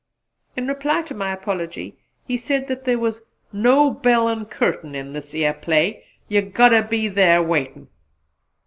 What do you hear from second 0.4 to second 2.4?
In reply to my apology he